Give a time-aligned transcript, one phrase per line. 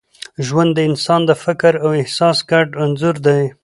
[0.45, 3.41] ژوند د انسان د فکر او احساس ګډ انځور دی.